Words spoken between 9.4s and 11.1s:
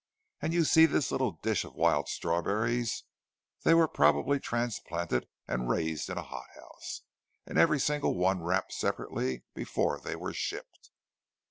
before they were shipped."